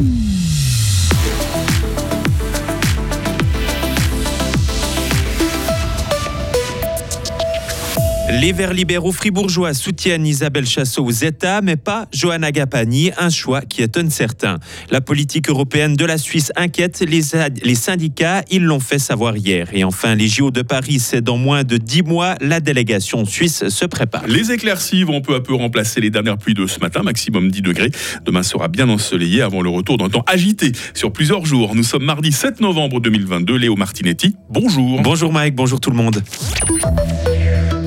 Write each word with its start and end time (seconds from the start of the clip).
Mm-hmm. 0.00 0.29
Les 8.40 8.52
Verts 8.52 8.72
libéraux 8.72 9.12
fribourgeois 9.12 9.74
soutiennent 9.74 10.26
Isabelle 10.26 10.64
Chassot 10.64 11.04
aux 11.04 11.10
États, 11.10 11.60
mais 11.60 11.76
pas 11.76 12.06
Johanna 12.10 12.50
Gapani, 12.52 13.10
un 13.18 13.28
choix 13.28 13.60
qui 13.60 13.82
étonne 13.82 14.08
certains. 14.08 14.58
La 14.90 15.02
politique 15.02 15.50
européenne 15.50 15.94
de 15.94 16.06
la 16.06 16.16
Suisse 16.16 16.50
inquiète 16.56 17.00
les, 17.00 17.20
les 17.62 17.74
syndicats, 17.74 18.42
ils 18.50 18.64
l'ont 18.64 18.80
fait 18.80 18.98
savoir 18.98 19.36
hier. 19.36 19.68
Et 19.74 19.84
enfin, 19.84 20.14
les 20.14 20.26
JO 20.26 20.50
de 20.50 20.62
Paris, 20.62 21.00
c'est 21.00 21.20
dans 21.20 21.36
moins 21.36 21.64
de 21.64 21.76
dix 21.76 22.02
mois, 22.02 22.36
la 22.40 22.60
délégation 22.60 23.26
suisse 23.26 23.68
se 23.68 23.84
prépare. 23.84 24.26
Les 24.26 24.52
éclaircies 24.52 25.04
vont 25.04 25.20
peu 25.20 25.34
à 25.34 25.40
peu 25.40 25.54
remplacer 25.54 26.00
les 26.00 26.08
dernières 26.08 26.38
pluies 26.38 26.54
de 26.54 26.66
ce 26.66 26.80
matin, 26.80 27.02
maximum 27.02 27.50
10 27.50 27.60
degrés. 27.60 27.90
Demain 28.24 28.42
sera 28.42 28.68
bien 28.68 28.88
ensoleillé 28.88 29.42
avant 29.42 29.60
le 29.60 29.68
retour 29.68 29.98
d'un 29.98 30.08
temps 30.08 30.24
agité 30.26 30.72
sur 30.94 31.12
plusieurs 31.12 31.44
jours. 31.44 31.74
Nous 31.74 31.84
sommes 31.84 32.04
mardi 32.04 32.32
7 32.32 32.62
novembre 32.62 33.00
2022. 33.00 33.54
Léo 33.56 33.76
Martinetti, 33.76 34.34
bonjour. 34.48 35.02
Bonjour 35.02 35.30
Mike, 35.30 35.54
bonjour 35.54 35.78
tout 35.78 35.90
le 35.90 35.96
monde. 35.96 36.22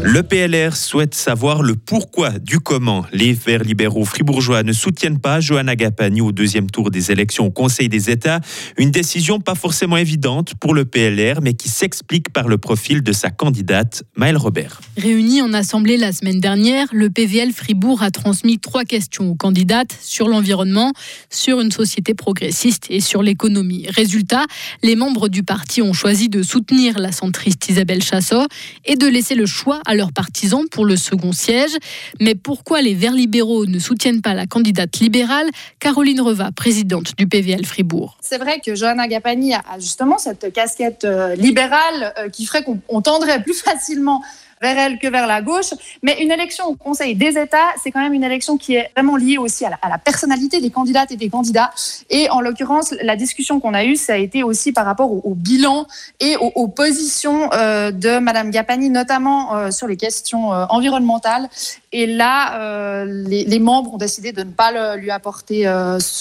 Le 0.06 0.22
PLR 0.22 0.76
souhaite 0.76 1.16
savoir 1.16 1.64
le 1.64 1.76
pourquoi 1.78 2.32
du 2.32 2.60
comment. 2.60 3.06
Les 3.14 3.32
Verts 3.32 3.64
libéraux 3.64 4.04
fribourgeois 4.04 4.62
ne 4.62 4.74
soutiennent 4.74 5.18
pas 5.18 5.40
Johanna 5.40 5.78
Gapani 5.78 6.20
au 6.20 6.34
deuxième 6.34 6.70
tour 6.70 6.92
des 6.92 7.10
élections 7.10 7.46
au 7.46 7.52
Conseil 7.52 7.88
des 7.88 8.10
États. 8.10 8.42
Une 8.78 8.92
décision 8.92 9.40
pas 9.40 9.56
forcément 9.56 9.96
évidente 9.96 10.56
pour 10.60 10.74
le 10.74 10.84
PLR, 10.84 11.42
mais 11.42 11.54
qui 11.54 11.70
s'explique 11.70 12.34
par 12.34 12.50
le 12.50 12.58
profil 12.58 13.02
de 13.02 13.14
sa 13.14 13.30
candidate, 13.30 14.04
Maëlle 14.18 14.36
Robert. 14.36 14.82
Réuni 14.98 15.42
en 15.42 15.54
assemblée 15.54 15.96
la 15.96 16.12
semaine 16.12 16.42
dernière, 16.42 16.88
le 16.92 17.10
PVL 17.10 17.54
Fribourg 17.54 18.04
a 18.04 18.12
transmis 18.12 18.60
trois 18.60 18.84
questions 18.84 19.30
aux 19.30 19.36
candidates 19.36 19.98
sur 20.02 20.28
l'environnement, 20.28 20.92
sur 21.30 21.62
une 21.62 21.72
société 21.72 22.14
progressiste 22.14 22.88
et 22.90 23.00
sur 23.00 23.24
l'économie. 23.24 23.88
Résultat, 23.88 24.44
les 24.84 24.98
membres 24.98 25.30
du 25.30 25.44
parti 25.44 25.82
ont 25.82 25.94
choisi 25.94 26.28
de 26.28 26.44
soutenir 26.44 27.00
la 27.00 27.14
centriste 27.14 27.70
Isabelle 27.70 28.04
Chassot 28.04 28.48
et 28.84 28.98
de 28.98 29.08
laisser 29.08 29.36
le 29.36 29.46
choix 29.46 29.80
à 29.86 29.93
leurs 29.96 30.12
partisans 30.12 30.68
pour 30.70 30.86
le 30.86 30.96
second 30.96 31.32
siège. 31.32 31.72
Mais 32.20 32.36
pourquoi 32.36 32.82
les 32.82 32.94
Verts 32.94 33.14
libéraux 33.14 33.66
ne 33.66 33.80
soutiennent 33.80 34.22
pas 34.22 34.34
la 34.34 34.46
candidate 34.46 35.00
libérale 35.00 35.50
Caroline 35.80 36.22
Reva, 36.22 36.52
présidente 36.52 37.14
du 37.18 37.28
PVL 37.28 37.66
Fribourg? 37.66 38.18
C'est 38.22 38.38
vrai 38.38 38.60
que 38.60 38.76
Johanna 38.76 39.08
Gapani 39.08 39.54
a 39.54 39.64
justement 39.80 40.18
cette 40.18 40.52
casquette 40.54 41.06
euh, 41.06 41.36
libérale 41.36 42.14
euh, 42.18 42.30
qui 42.30 42.46
ferait 42.46 42.64
qu'on 42.64 43.02
tendrait 43.02 43.42
plus 43.44 43.54
facilement 43.64 44.22
vers 44.64 44.80
elle 44.80 44.98
que 44.98 45.08
vers 45.08 45.28
la 45.28 45.42
gauche. 45.42 45.74
Mais 46.02 46.24
une 46.24 46.32
élection 46.32 46.66
au 46.66 46.76
Conseil 46.76 47.14
des 47.16 47.38
États, 47.38 47.70
c'est 47.82 47.92
quand 47.92 48.00
même 48.00 48.14
une 48.14 48.24
élection 48.24 48.58
qui 48.58 48.76
est 48.76 48.90
vraiment 48.96 49.18
liée 49.18 49.38
aussi 49.38 49.66
à 49.66 49.70
la, 49.70 49.98
personnalité 49.98 50.62
des 50.62 50.72
candidates 50.72 51.12
et 51.12 51.18
des 51.18 51.30
candidats. 51.30 51.72
Et 52.10 52.30
en 52.30 52.40
l'occurrence, 52.42 52.96
la 53.02 53.16
discussion 53.16 53.60
qu'on 53.60 53.74
a 53.74 53.84
eue, 53.84 53.98
ça 53.98 54.14
a 54.14 54.18
été 54.18 54.42
aussi 54.42 54.72
par 54.72 54.86
rapport 54.86 55.12
au, 55.12 55.36
bilan 55.36 55.86
et 56.20 56.36
aux, 56.38 56.68
positions 56.68 57.52
euh, 57.54 57.92
de 57.92 58.20
Madame 58.20 58.50
Gapani, 58.50 58.90
notamment 58.90 59.56
euh, 59.56 59.72
sur 59.72 59.88
les 59.88 59.98
questions 59.98 60.54
euh, 60.54 60.66
environnementales. 60.70 61.50
Et 61.94 62.08
là, 62.08 63.06
les, 63.06 63.46
les, 63.46 63.60
membres 63.60 63.94
ont 63.94 63.98
décidé 63.98 64.32
de 64.32 64.42
ne 64.42 64.52
pas 64.52 64.72
le, 64.72 65.00
lui 65.00 65.12
apporter 65.12 65.64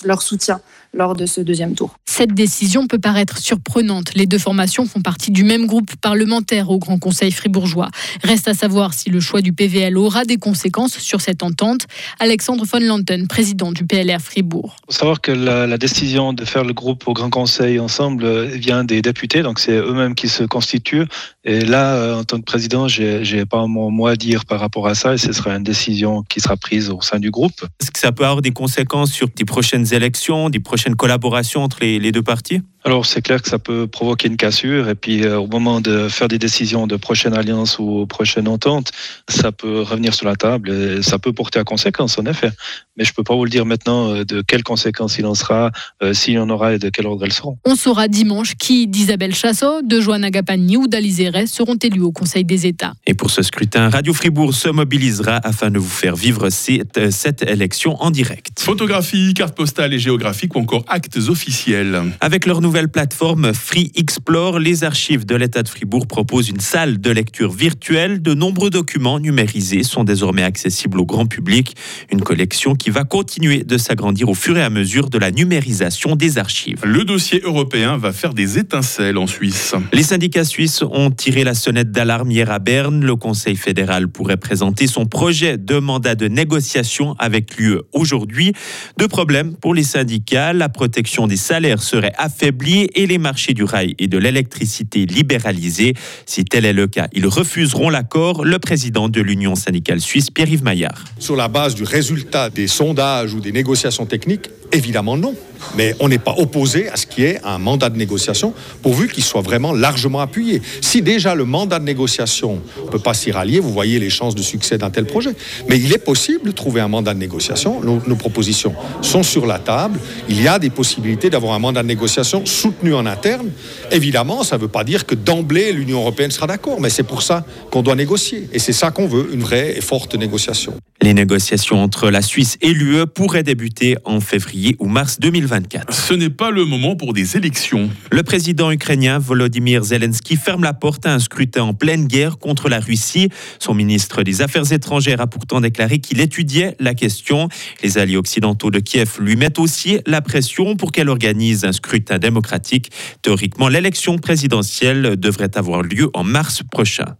leur 0.04 0.22
soutien 0.22 0.60
lors 0.94 1.14
de 1.14 1.26
ce 1.26 1.40
deuxième 1.40 1.74
tour. 1.74 1.96
Cette 2.06 2.34
décision 2.34 2.86
peut 2.86 2.98
paraître 2.98 3.38
surprenante. 3.38 4.14
Les 4.14 4.26
deux 4.26 4.38
formations 4.38 4.86
font 4.86 5.00
partie 5.00 5.30
du 5.30 5.44
même 5.44 5.66
groupe 5.66 5.96
parlementaire 5.96 6.70
au 6.70 6.78
Grand 6.78 6.98
Conseil 6.98 7.32
fribourgeois. 7.32 7.88
Reste 8.22 8.48
à 8.48 8.54
savoir 8.54 8.92
si 8.92 9.08
le 9.08 9.20
choix 9.20 9.40
du 9.40 9.52
PVL 9.52 9.96
aura 9.96 10.24
des 10.24 10.36
conséquences 10.36 10.98
sur 10.98 11.20
cette 11.20 11.42
entente. 11.42 11.86
Alexandre 12.20 12.64
von 12.64 12.80
Lanten, 12.80 13.26
président 13.26 13.72
du 13.72 13.86
PLR 13.86 14.20
Fribourg. 14.20 14.76
Il 14.82 14.92
faut 14.92 14.98
savoir 14.98 15.20
que 15.20 15.32
la, 15.32 15.78
décision 15.78 16.32
de 16.32 16.44
faire 16.44 16.64
le 16.64 16.74
groupe 16.74 17.08
au 17.08 17.12
Grand 17.12 17.30
Conseil 17.30 17.80
ensemble 17.80 18.44
vient 18.44 18.84
des 18.84 19.02
députés, 19.02 19.42
donc 19.42 19.58
c'est 19.58 19.72
eux-mêmes 19.72 20.14
qui 20.14 20.28
se 20.28 20.44
constituent. 20.44 21.06
Et 21.44 21.64
là, 21.64 21.94
euh, 21.94 22.20
en 22.20 22.24
tant 22.24 22.36
que 22.36 22.44
président, 22.44 22.86
j'ai 22.86 23.44
pas 23.46 23.66
mon 23.66 23.90
mot 23.90 24.06
à 24.06 24.16
dire 24.16 24.44
par 24.44 24.60
rapport 24.60 24.86
à 24.86 24.94
ça, 24.94 25.14
et 25.14 25.18
ce 25.18 25.32
sera 25.32 25.54
décision 25.62 26.22
qui 26.28 26.40
sera 26.40 26.56
prise 26.56 26.90
au 26.90 27.00
sein 27.00 27.18
du 27.18 27.30
groupe. 27.30 27.64
Est-ce 27.80 27.90
que 27.90 27.98
ça 27.98 28.12
peut 28.12 28.24
avoir 28.24 28.42
des 28.42 28.52
conséquences 28.52 29.12
sur 29.12 29.28
les 29.36 29.44
prochaines 29.44 29.92
élections, 29.92 30.50
des 30.50 30.60
prochaines 30.60 30.92
une 30.92 30.96
collaboration 30.96 31.62
entre 31.62 31.78
les, 31.80 32.12
deux 32.12 32.22
parties? 32.22 32.60
Alors 32.84 33.06
c'est 33.06 33.22
clair 33.22 33.40
que 33.40 33.48
ça 33.48 33.58
peut 33.58 33.86
provoquer 33.86 34.28
une 34.28 34.36
cassure 34.36 34.88
et 34.88 34.94
puis 34.94 35.24
euh, 35.24 35.38
au 35.38 35.46
moment 35.46 35.80
de 35.80 36.08
faire 36.08 36.28
des 36.28 36.38
décisions 36.38 36.86
de 36.86 36.96
prochaine 36.96 37.34
alliance 37.34 37.78
ou 37.78 38.06
prochaine 38.06 38.48
entente, 38.48 38.90
ça 39.28 39.52
peut 39.52 39.82
revenir 39.82 40.14
sur 40.14 40.26
la 40.26 40.36
table 40.36 40.70
et 40.70 41.02
ça 41.02 41.18
peut 41.18 41.32
porter 41.32 41.58
à 41.58 41.64
conséquence 41.64 42.18
en 42.18 42.26
effet. 42.26 42.50
Mais 42.96 43.04
je 43.04 43.14
peux 43.14 43.22
pas 43.22 43.34
vous 43.34 43.44
le 43.44 43.50
dire 43.50 43.64
maintenant 43.64 44.14
euh, 44.14 44.24
de 44.24 44.42
quelles 44.42 44.64
conséquences 44.64 45.18
il 45.18 45.26
en 45.26 45.34
sera, 45.34 45.70
euh, 46.02 46.12
s'il 46.12 46.34
y 46.34 46.38
en 46.38 46.50
aura 46.50 46.74
et 46.74 46.78
de 46.78 46.88
quel 46.90 47.06
ordre 47.06 47.24
elles 47.24 47.32
seront. 47.32 47.56
On 47.64 47.76
saura 47.76 48.08
dimanche 48.08 48.54
qui 48.56 48.86
d'Isabelle 48.86 49.34
Chassot, 49.34 49.82
de 49.82 50.00
Joanna 50.00 50.30
Gapani 50.30 50.76
ou 50.76 50.88
d'Alizé 50.88 51.22
seront 51.46 51.76
élus 51.76 52.00
au 52.00 52.12
Conseil 52.12 52.44
des 52.44 52.66
États. 52.66 52.94
Et 53.06 53.14
pour 53.14 53.30
ce 53.30 53.42
scrutin, 53.42 53.90
Radio 53.90 54.12
Fribourg 54.12 54.54
se 54.54 54.68
mobilisera 54.68 55.36
afin 55.44 55.70
de 55.70 55.78
vous 55.78 55.88
faire 55.88 56.16
vivre 56.16 56.50
cette, 56.50 57.10
cette 57.10 57.42
élection 57.42 58.02
en 58.02 58.10
direct. 58.10 58.60
Photographie, 58.60 59.34
carte 59.34 59.54
postale 59.54 59.94
et 59.94 59.98
géographique 59.98 60.56
ou 60.56 60.58
encore 60.58 60.84
actes 60.88 61.18
officiels. 61.28 62.02
Avec 62.20 62.46
leur 62.46 62.60
nouvelle 62.72 62.88
plateforme 62.88 63.52
Free 63.52 63.92
Explore, 63.96 64.58
les 64.58 64.82
archives 64.82 65.26
de 65.26 65.34
l'État 65.34 65.62
de 65.62 65.68
Fribourg 65.68 66.06
proposent 66.06 66.48
une 66.48 66.60
salle 66.60 67.02
de 67.02 67.10
lecture 67.10 67.52
virtuelle. 67.52 68.22
De 68.22 68.32
nombreux 68.32 68.70
documents 68.70 69.18
numérisés 69.20 69.82
sont 69.82 70.04
désormais 70.04 70.42
accessibles 70.42 70.98
au 70.98 71.04
grand 71.04 71.26
public. 71.26 71.76
Une 72.10 72.22
collection 72.22 72.74
qui 72.74 72.88
va 72.88 73.04
continuer 73.04 73.62
de 73.62 73.76
s'agrandir 73.76 74.30
au 74.30 74.34
fur 74.34 74.56
et 74.56 74.62
à 74.62 74.70
mesure 74.70 75.10
de 75.10 75.18
la 75.18 75.30
numérisation 75.30 76.16
des 76.16 76.38
archives. 76.38 76.80
Le 76.82 77.04
dossier 77.04 77.42
européen 77.44 77.98
va 77.98 78.10
faire 78.10 78.32
des 78.32 78.56
étincelles 78.56 79.18
en 79.18 79.26
Suisse. 79.26 79.74
Les 79.92 80.02
syndicats 80.02 80.46
suisses 80.46 80.80
ont 80.80 81.10
tiré 81.10 81.44
la 81.44 81.52
sonnette 81.52 81.90
d'alarme 81.90 82.30
hier 82.30 82.50
à 82.50 82.58
Berne. 82.58 83.04
Le 83.04 83.16
Conseil 83.16 83.56
fédéral 83.56 84.08
pourrait 84.08 84.38
présenter 84.38 84.86
son 84.86 85.04
projet 85.04 85.58
de 85.58 85.78
mandat 85.78 86.14
de 86.14 86.26
négociation 86.26 87.16
avec 87.18 87.58
l'UE 87.58 87.80
aujourd'hui. 87.92 88.54
Deux 88.96 89.08
problèmes 89.08 89.56
pour 89.56 89.74
les 89.74 89.82
syndicats. 89.82 90.54
La 90.54 90.70
protection 90.70 91.26
des 91.26 91.36
salaires 91.36 91.82
serait 91.82 92.14
affaiblie 92.16 92.61
et 92.70 93.06
les 93.06 93.18
marchés 93.18 93.54
du 93.54 93.64
rail 93.64 93.94
et 93.98 94.06
de 94.06 94.18
l'électricité 94.18 95.06
libéralisés. 95.06 95.94
Si 96.26 96.44
tel 96.44 96.64
est 96.64 96.72
le 96.72 96.86
cas, 96.86 97.08
ils 97.12 97.26
refuseront 97.26 97.90
l'accord. 97.90 98.44
Le 98.44 98.58
président 98.58 99.08
de 99.08 99.20
l'Union 99.20 99.54
syndicale 99.54 100.00
suisse, 100.00 100.30
Pierre-Yves 100.30 100.62
Maillard. 100.62 101.04
Sur 101.18 101.36
la 101.36 101.48
base 101.48 101.74
du 101.74 101.84
résultat 101.84 102.50
des 102.50 102.68
sondages 102.68 103.34
ou 103.34 103.40
des 103.40 103.52
négociations 103.52 104.06
techniques, 104.06 104.48
évidemment 104.72 105.16
non. 105.16 105.34
Mais 105.76 105.94
on 106.00 106.08
n'est 106.08 106.18
pas 106.18 106.34
opposé 106.38 106.88
à 106.88 106.96
ce 106.96 107.06
qui 107.06 107.22
est 107.22 107.40
un 107.44 107.58
mandat 107.58 107.88
de 107.88 107.96
négociation, 107.96 108.52
pourvu 108.82 109.08
qu'il 109.08 109.22
soit 109.22 109.42
vraiment 109.42 109.72
largement 109.72 110.20
appuyé. 110.20 110.60
Si 110.80 111.02
déjà 111.02 111.34
le 111.34 111.44
mandat 111.44 111.78
de 111.78 111.84
négociation 111.84 112.60
ne 112.84 112.90
peut 112.90 112.98
pas 112.98 113.14
s'y 113.14 113.30
rallier, 113.30 113.60
vous 113.60 113.72
voyez 113.72 114.00
les 114.00 114.10
chances 114.10 114.34
de 114.34 114.42
succès 114.42 114.78
d'un 114.78 114.90
tel 114.90 115.04
projet. 115.04 115.30
Mais 115.68 115.78
il 115.78 115.92
est 115.92 116.04
possible 116.04 116.46
de 116.46 116.50
trouver 116.50 116.80
un 116.80 116.88
mandat 116.88 117.14
de 117.14 117.20
négociation. 117.20 117.80
Nos, 117.80 118.02
nos 118.06 118.16
propositions 118.16 118.74
sont 119.02 119.22
sur 119.22 119.46
la 119.46 119.60
table. 119.60 120.00
Il 120.28 120.42
y 120.42 120.48
a 120.48 120.58
des 120.58 120.70
possibilités 120.70 121.30
d'avoir 121.30 121.54
un 121.54 121.58
mandat 121.60 121.82
de 121.82 121.88
négociation 121.88 122.44
soutenu 122.52 122.94
en 122.94 123.06
interne. 123.06 123.50
Évidemment, 123.90 124.42
ça 124.44 124.56
ne 124.56 124.62
veut 124.62 124.68
pas 124.68 124.84
dire 124.84 125.06
que 125.06 125.14
d'emblée 125.14 125.72
l'Union 125.72 126.00
européenne 126.00 126.30
sera 126.30 126.46
d'accord, 126.46 126.80
mais 126.80 126.90
c'est 126.90 127.02
pour 127.02 127.22
ça 127.22 127.44
qu'on 127.70 127.82
doit 127.82 127.96
négocier. 127.96 128.48
Et 128.52 128.58
c'est 128.58 128.72
ça 128.72 128.90
qu'on 128.90 129.06
veut, 129.06 129.30
une 129.32 129.42
vraie 129.42 129.76
et 129.76 129.80
forte 129.80 130.14
négociation. 130.14 130.74
Les 131.02 131.14
négociations 131.14 131.82
entre 131.82 132.10
la 132.10 132.22
Suisse 132.22 132.58
et 132.60 132.72
l'UE 132.72 133.06
pourraient 133.12 133.42
débuter 133.42 133.96
en 134.04 134.20
février 134.20 134.76
ou 134.78 134.86
mars 134.86 135.18
2024. 135.18 135.92
Ce 135.92 136.14
n'est 136.14 136.30
pas 136.30 136.52
le 136.52 136.64
moment 136.64 136.94
pour 136.94 137.12
des 137.12 137.36
élections. 137.36 137.90
Le 138.12 138.22
président 138.22 138.70
ukrainien 138.70 139.18
Volodymyr 139.18 139.82
Zelensky 139.82 140.36
ferme 140.36 140.62
la 140.62 140.74
porte 140.74 141.04
à 141.04 141.12
un 141.12 141.18
scrutin 141.18 141.64
en 141.64 141.74
pleine 141.74 142.06
guerre 142.06 142.38
contre 142.38 142.68
la 142.68 142.78
Russie. 142.78 143.30
Son 143.58 143.74
ministre 143.74 144.22
des 144.22 144.42
Affaires 144.42 144.72
étrangères 144.72 145.20
a 145.20 145.26
pourtant 145.26 145.60
déclaré 145.60 145.98
qu'il 145.98 146.20
étudiait 146.20 146.76
la 146.78 146.94
question. 146.94 147.48
Les 147.82 147.98
alliés 147.98 148.16
occidentaux 148.16 148.70
de 148.70 148.78
Kiev 148.78 149.16
lui 149.18 149.34
mettent 149.34 149.58
aussi 149.58 149.98
la 150.06 150.20
pression 150.20 150.76
pour 150.76 150.92
qu'elle 150.92 151.08
organise 151.08 151.64
un 151.64 151.72
scrutin 151.72 152.20
démocratique. 152.20 152.92
Théoriquement, 153.22 153.66
l'élection 153.66 154.18
présidentielle 154.18 155.16
devrait 155.18 155.58
avoir 155.58 155.82
lieu 155.82 156.10
en 156.14 156.22
mars 156.22 156.62
prochain. 156.70 157.16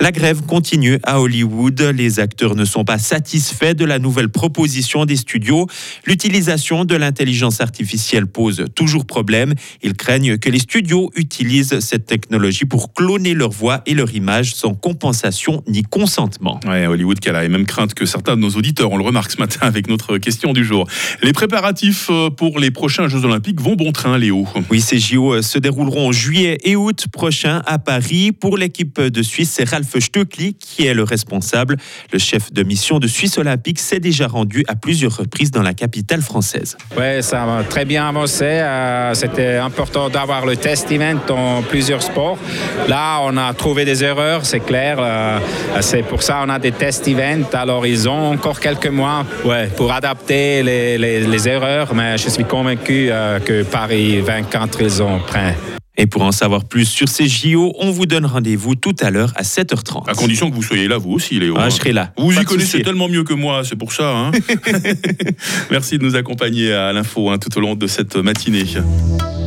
La 0.00 0.12
grève 0.12 0.42
continue 0.42 1.00
à 1.02 1.20
Hollywood. 1.20 1.80
Les 1.80 2.20
acteurs 2.20 2.54
ne 2.54 2.64
sont 2.64 2.84
pas 2.84 2.98
satisfaits 2.98 3.74
de 3.74 3.84
la 3.84 3.98
nouvelle 3.98 4.28
proposition 4.28 5.04
des 5.04 5.16
studios. 5.16 5.66
L'utilisation 6.06 6.84
de 6.84 6.94
l'intelligence 6.94 7.60
artificielle 7.60 8.28
pose 8.28 8.66
toujours 8.76 9.06
problème. 9.06 9.54
Ils 9.82 9.94
craignent 9.94 10.38
que 10.38 10.50
les 10.50 10.60
studios 10.60 11.10
utilisent 11.16 11.80
cette 11.80 12.06
technologie 12.06 12.64
pour 12.64 12.94
cloner 12.94 13.34
leur 13.34 13.50
voix 13.50 13.82
et 13.86 13.94
leur 13.94 14.14
image 14.14 14.54
sans 14.54 14.74
compensation 14.74 15.64
ni 15.66 15.82
consentement. 15.82 16.60
Ouais, 16.64 16.86
Hollywood 16.86 17.18
qui 17.18 17.28
a 17.28 17.32
la 17.32 17.48
même 17.48 17.66
crainte 17.66 17.94
que 17.94 18.06
certains 18.06 18.36
de 18.36 18.40
nos 18.40 18.50
auditeurs. 18.50 18.92
On 18.92 18.98
le 18.98 19.04
remarque 19.04 19.32
ce 19.32 19.38
matin 19.38 19.66
avec 19.66 19.88
notre 19.88 20.18
question 20.18 20.52
du 20.52 20.64
jour. 20.64 20.86
Les 21.24 21.32
préparatifs 21.32 22.06
euh, 22.10 22.30
pour 22.30 22.60
les 22.60 22.70
prochains 22.70 23.08
Jeux 23.08 23.24
Olympiques 23.24 23.60
vont 23.60 23.74
bon 23.74 23.90
train, 23.90 24.16
Léo. 24.16 24.46
Oui, 24.70 24.80
ces 24.80 25.00
JO 25.00 25.34
euh, 25.34 25.42
se 25.42 25.58
dérouleront 25.58 26.08
en 26.08 26.12
juillet 26.12 26.58
et 26.62 26.76
août 26.76 27.06
prochain 27.12 27.62
à 27.66 27.80
Paris. 27.80 28.30
Pour 28.30 28.56
l'équipe 28.56 29.00
de 29.00 29.22
Suisse, 29.22 29.50
c'est 29.56 29.68
Ralph 29.68 29.87
Stöckli 30.00 30.54
qui 30.54 30.86
est 30.86 30.94
le 30.94 31.02
responsable. 31.02 31.76
Le 32.12 32.18
chef 32.18 32.52
de 32.52 32.62
mission 32.62 32.98
de 32.98 33.06
Suisse 33.06 33.38
Olympique 33.38 33.78
s'est 33.78 34.00
déjà 34.00 34.26
rendu 34.26 34.64
à 34.68 34.76
plusieurs 34.76 35.16
reprises 35.16 35.50
dans 35.50 35.62
la 35.62 35.74
capitale 35.74 36.22
française. 36.22 36.76
Oui, 36.96 37.22
ça 37.22 37.42
a 37.42 37.64
très 37.64 37.84
bien 37.84 38.08
avancé. 38.08 38.44
Euh, 38.44 39.14
c'était 39.14 39.56
important 39.56 40.08
d'avoir 40.08 40.46
le 40.46 40.56
test 40.56 40.90
event 40.90 41.18
dans 41.26 41.62
plusieurs 41.62 42.02
sports. 42.02 42.38
Là, 42.88 43.20
on 43.22 43.36
a 43.36 43.52
trouvé 43.54 43.84
des 43.84 44.04
erreurs, 44.04 44.44
c'est 44.44 44.60
clair. 44.60 44.98
Euh, 45.00 45.38
c'est 45.80 46.02
pour 46.02 46.22
ça 46.22 46.40
qu'on 46.42 46.50
a 46.50 46.58
des 46.58 46.72
test 46.72 47.06
events. 47.08 47.48
Ils 47.84 48.08
ont 48.08 48.32
encore 48.32 48.60
quelques 48.60 48.88
mois 48.88 49.24
ouais, 49.44 49.68
pour 49.76 49.92
adapter 49.92 50.62
les, 50.62 51.48
erreurs, 51.48 51.94
mais 51.94 52.18
je 52.18 52.28
suis 52.28 52.44
convaincu 52.44 53.08
euh, 53.10 53.38
que 53.38 53.62
Paris 53.62 54.20
24, 54.20 54.82
ils 54.82 55.02
ont 55.02 55.20
prêt. 55.20 55.54
Et 56.00 56.06
pour 56.06 56.22
en 56.22 56.32
savoir 56.32 56.64
plus 56.64 56.86
sur 56.86 57.08
ces 57.08 57.26
JO, 57.26 57.74
on 57.78 57.90
vous 57.90 58.06
donne 58.06 58.24
rendez-vous 58.24 58.76
tout 58.76 58.94
à 59.00 59.10
l'heure 59.10 59.32
à 59.34 59.42
7h30. 59.42 60.08
À 60.08 60.14
condition 60.14 60.48
que 60.48 60.54
vous 60.54 60.62
soyez 60.62 60.86
là, 60.86 60.96
vous 60.96 61.10
aussi, 61.10 61.38
Léo. 61.40 61.56
Ah, 61.58 61.64
hein. 61.64 61.68
je 61.70 61.74
serai 61.74 61.92
là. 61.92 62.12
Vous 62.16 62.32
Pas 62.32 62.42
y 62.42 62.44
connaissez 62.44 62.82
tellement 62.82 63.08
mieux 63.08 63.24
que 63.24 63.34
moi, 63.34 63.62
c'est 63.64 63.76
pour 63.76 63.92
ça. 63.92 64.16
hein. 64.16 64.30
Merci 65.70 65.98
de 65.98 66.04
nous 66.04 66.14
accompagner 66.14 66.72
à 66.72 66.92
l'info 66.92 67.30
hein, 67.30 67.38
tout 67.38 67.56
au 67.58 67.60
long 67.60 67.74
de 67.74 67.86
cette 67.88 68.16
matinée. 68.16 68.64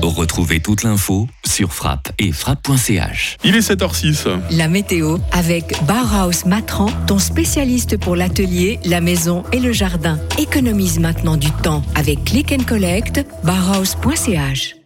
Retrouvez 0.02 0.60
toute 0.60 0.84
l'info 0.84 1.28
sur 1.46 1.74
frappe 1.74 2.12
et 2.20 2.32
frappe.ch. 2.32 3.38
Il 3.44 3.56
est 3.56 3.60
7h06. 3.60 4.28
La 4.52 4.68
météo 4.68 5.20
avec 5.32 5.76
Bauhaus 5.84 6.46
Matran, 6.48 6.88
ton 7.08 7.20
spécialiste 7.20 7.98
pour 7.98 8.16
l'atelier, 8.16 8.80
la 8.84 9.00
maison 9.00 9.44
et 9.54 9.60
le 9.60 9.72
jardin. 9.72 10.20
Économise 10.38 11.00
maintenant 11.00 11.38
du 11.38 11.52
temps 11.64 11.84
avec 11.96 12.26
Click 12.26 12.52
and 12.52 12.64
Collect, 12.68 13.24
bauhaus.ch. 13.44 14.81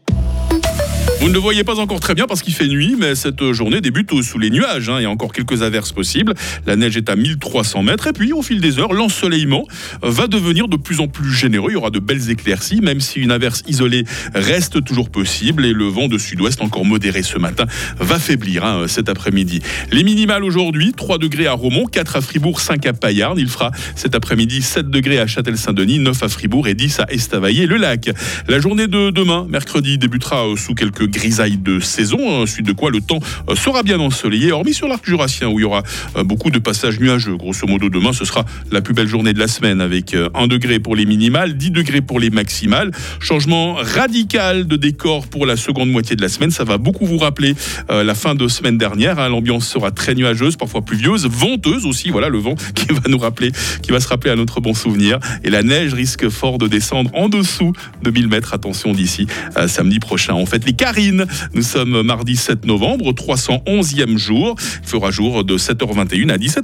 Vous 1.26 1.32
ne 1.32 1.34
le 1.34 1.42
voyez 1.42 1.64
pas 1.64 1.80
encore 1.80 2.00
très 2.00 2.14
bien 2.14 2.28
parce 2.28 2.44
qu'il 2.44 2.54
fait 2.54 2.68
nuit, 2.68 2.96
mais 3.00 3.16
cette 3.16 3.52
journée 3.52 3.82
débute 3.82 4.22
sous 4.22 4.38
les 4.38 4.52
nuages. 4.52 4.90
hein. 4.90 4.98
Il 5.00 5.02
y 5.02 5.06
a 5.08 5.10
encore 5.10 5.34
quelques 5.34 5.64
averses 5.64 5.92
possibles. 5.92 6.36
La 6.68 6.76
neige 6.76 6.98
est 6.98 7.10
à 7.10 7.16
1300 7.16 7.82
mètres. 7.82 8.06
Et 8.06 8.14
puis, 8.14 8.32
au 8.32 8.44
fil 8.44 8.62
des 8.62 8.78
heures, 8.78 8.94
l'ensoleillement 8.94 9.66
va 10.04 10.28
devenir 10.28 10.68
de 10.68 10.78
plus 10.78 11.00
en 11.00 11.08
plus 11.08 11.34
généreux. 11.34 11.72
Il 11.72 11.74
y 11.74 11.78
aura 11.78 11.90
de 11.90 11.98
belles 11.98 12.30
éclaircies, 12.30 12.80
même 12.80 13.00
si 13.00 13.20
une 13.20 13.32
averse 13.32 13.64
isolée 13.68 14.04
reste 14.36 14.84
toujours 14.84 15.10
possible. 15.10 15.66
Et 15.66 15.74
le 15.74 15.86
vent 15.86 16.08
de 16.08 16.20
sud-ouest, 16.20 16.62
encore 16.62 16.86
modéré 16.86 17.24
ce 17.24 17.40
matin, 17.40 17.66
va 17.98 18.20
faiblir 18.20 18.64
hein, 18.64 18.88
cet 18.88 19.10
après-midi. 19.10 19.62
Les 19.92 20.04
minimales 20.04 20.44
aujourd'hui, 20.44 20.94
3 20.96 21.18
degrés 21.18 21.48
à 21.48 21.54
Romont, 21.54 21.88
4 21.88 22.18
à 22.18 22.22
Fribourg, 22.22 22.62
5 22.62 22.86
à 22.86 22.94
Payarn. 22.94 23.40
Il 23.40 23.50
fera 23.50 23.72
cet 23.96 24.14
après-midi 24.14 24.62
7 24.62 24.92
degrés 24.92 25.18
à 25.18 25.26
Châtel-Saint-Denis, 25.26 25.98
9 25.98 26.22
à 26.22 26.30
Fribourg 26.30 26.68
et 26.68 26.76
10 26.76 27.00
à 27.00 27.08
Estavayer-le-Lac. 27.10 28.12
La 28.48 28.60
journée 28.60 28.86
de 28.86 29.10
demain, 29.10 29.48
mercredi, 29.50 29.98
débutera 29.98 30.46
euh, 30.46 30.56
sous 30.56 30.76
quelques 30.76 31.15
grisailles 31.16 31.58
de 31.58 31.80
saison, 31.80 32.42
ensuite 32.44 32.66
de 32.66 32.74
quoi 32.74 32.92
le 32.92 33.02
temps 33.02 33.20
euh, 33.50 33.56
sera 33.56 33.84
bien 33.84 34.00
ensoleillé, 34.00 34.52
hormis 34.52 34.74
sur 34.74 34.88
l'arc 34.88 35.06
jurassien 35.06 35.48
où 35.48 35.60
il 35.60 35.62
y 35.64 35.66
aura 35.66 35.84
euh, 36.18 36.24
beaucoup 36.24 36.50
de 36.52 36.60
passages 36.60 37.00
nuageux. 37.00 37.38
Grosso 37.38 37.66
modo, 37.68 37.90
demain, 37.90 38.12
ce 38.14 38.26
sera 38.26 38.46
la 38.72 38.82
plus 38.82 38.94
belle 38.94 39.08
journée 39.08 39.34
de 39.34 39.40
la 39.40 39.48
semaine 39.48 39.82
avec 39.82 40.14
euh, 40.14 40.30
1 40.36 40.48
degré 40.48 40.80
pour 40.80 40.96
les 40.96 41.06
minimales, 41.06 41.56
10 41.56 41.72
degrés 41.72 42.02
pour 42.02 42.20
les 42.20 42.30
maximales. 42.30 42.92
Changement 43.20 43.76
radical 43.76 44.68
de 44.68 44.76
décor 44.76 45.28
pour 45.28 45.46
la 45.46 45.56
seconde 45.56 45.90
moitié 45.90 46.16
de 46.16 46.22
la 46.22 46.30
semaine. 46.30 46.52
Ça 46.52 46.64
va 46.64 46.78
beaucoup 46.78 47.06
vous 47.06 47.18
rappeler 47.18 47.56
euh, 47.90 48.04
la 48.04 48.16
fin 48.16 48.36
de 48.36 48.48
semaine 48.48 48.78
dernière. 48.78 49.20
hein. 49.20 49.30
L'ambiance 49.30 49.68
sera 49.68 49.92
très 49.92 50.16
nuageuse, 50.16 50.58
parfois 50.58 50.82
pluvieuse, 50.82 51.28
venteuse 51.28 51.86
aussi. 51.86 52.10
Voilà 52.10 52.30
le 52.30 52.40
vent 52.40 52.56
qui 52.76 52.88
va 52.94 53.02
nous 53.08 53.18
rappeler, 53.18 53.52
qui 53.82 53.92
va 53.92 54.00
se 54.00 54.08
rappeler 54.08 54.32
à 54.32 54.36
notre 54.36 54.60
bon 54.62 54.74
souvenir. 54.74 55.20
Et 55.44 55.50
la 55.50 55.64
neige 55.64 55.94
risque 55.94 56.30
fort 56.30 56.58
de 56.58 56.68
descendre 56.68 57.10
en 57.14 57.30
dessous 57.30 57.74
de 58.04 58.12
1000 58.12 58.28
mètres. 58.28 58.54
Attention 58.54 58.94
d'ici 58.94 59.28
euh, 59.58 59.68
samedi 59.68 60.00
prochain. 60.00 60.34
On 60.34 60.46
fête 60.46 60.66
les 60.66 60.74
Nous 61.12 61.62
sommes 61.62 62.02
mardi 62.02 62.36
7 62.36 62.66
novembre, 62.66 63.12
311e 63.14 64.18
jour. 64.18 64.56
Il 64.84 64.90
fera 64.90 65.12
jour 65.12 65.44
de 65.44 65.58
7h21 65.58 66.30
à 66.30 66.38
17h. 66.38 66.62